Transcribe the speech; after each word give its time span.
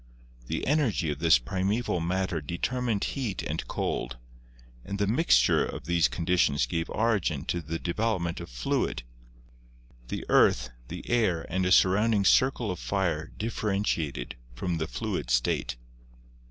The 0.47 0.65
energy 0.65 1.11
of 1.11 1.19
this 1.19 1.37
primeval 1.37 1.99
matter 1.99 2.41
determined 2.41 3.03
heat 3.03 3.43
and 3.43 3.67
cold, 3.67 4.17
and 4.83 4.97
the 4.97 5.05
mixture 5.05 5.63
of 5.63 5.83
these 5.85 6.07
conditions 6.07 6.65
gave 6.65 6.89
origin 6.89 7.45
to 7.45 7.61
the 7.61 7.77
development 7.77 8.39
of 8.39 8.49
fluid; 8.49 9.03
the 10.07 10.25
earth, 10.27 10.71
the 10.87 11.07
air 11.07 11.45
and 11.53 11.67
a 11.67 11.71
surround 11.71 12.15
ing 12.15 12.25
circle 12.25 12.71
of 12.71 12.79
fire 12.79 13.27
differentiated 13.37 14.35
from 14.55 14.79
the 14.79 14.87
fluid 14.87 15.29
state. 15.29 15.75